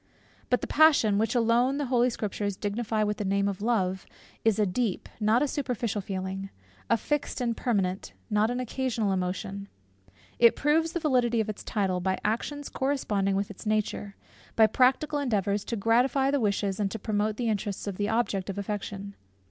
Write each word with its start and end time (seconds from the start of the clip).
But 0.49 0.61
the 0.61 0.65
passion, 0.65 1.19
which 1.19 1.35
alone 1.35 1.77
the 1.77 1.85
Holy 1.85 2.09
Scriptures 2.09 2.55
dignify 2.57 3.03
with 3.03 3.17
the 3.17 3.23
name 3.23 3.47
of 3.47 3.61
Love, 3.61 4.07
is 4.43 4.57
a 4.57 4.65
deep, 4.65 5.07
not 5.19 5.43
a 5.43 5.47
superficial 5.47 6.01
feeling; 6.01 6.49
a 6.89 6.97
fixed 6.97 7.39
and 7.39 7.55
permanent, 7.55 8.13
not 8.27 8.49
an 8.49 8.59
occasional 8.59 9.11
emotion. 9.11 9.67
It 10.39 10.55
proves 10.55 10.93
the 10.93 10.99
validity 10.99 11.39
of 11.39 11.49
its 11.49 11.63
title, 11.63 11.99
by 11.99 12.17
actions 12.25 12.67
corresponding 12.67 13.35
with 13.35 13.51
its 13.51 13.67
nature, 13.67 14.15
by 14.55 14.65
practical 14.65 15.19
endeavours 15.19 15.63
to 15.65 15.75
gratify 15.75 16.31
the 16.31 16.39
wishes 16.39 16.79
and 16.79 16.89
to 16.89 16.97
promote 16.97 17.37
the 17.37 17.47
interests 17.49 17.85
of 17.85 17.97
the 17.97 18.09
object 18.09 18.49
of 18.49 18.57
affection. 18.57 19.13